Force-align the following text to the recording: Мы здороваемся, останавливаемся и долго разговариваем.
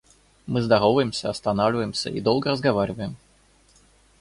Мы 0.47 0.63
здороваемся, 0.63 1.29
останавливаемся 1.29 2.09
и 2.09 2.19
долго 2.21 2.49
разговариваем. 2.49 3.17